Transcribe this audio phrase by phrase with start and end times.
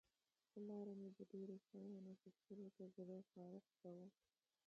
[0.49, 4.07] پر لاره مې د ډېرو شیانو اخیستلو ته زړه خارښت کاوه.